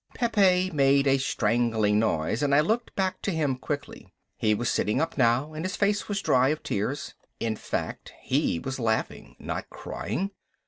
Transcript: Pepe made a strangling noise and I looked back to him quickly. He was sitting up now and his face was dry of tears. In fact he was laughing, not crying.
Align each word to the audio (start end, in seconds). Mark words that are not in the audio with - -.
Pepe 0.15 0.71
made 0.71 1.05
a 1.05 1.19
strangling 1.19 1.99
noise 1.99 2.41
and 2.41 2.55
I 2.55 2.59
looked 2.59 2.95
back 2.95 3.21
to 3.21 3.29
him 3.29 3.55
quickly. 3.55 4.11
He 4.35 4.55
was 4.55 4.67
sitting 4.67 4.99
up 4.99 5.15
now 5.15 5.53
and 5.53 5.63
his 5.63 5.75
face 5.75 6.07
was 6.07 6.23
dry 6.23 6.49
of 6.49 6.63
tears. 6.63 7.13
In 7.39 7.55
fact 7.55 8.11
he 8.19 8.57
was 8.57 8.79
laughing, 8.79 9.35
not 9.37 9.69
crying. 9.69 10.31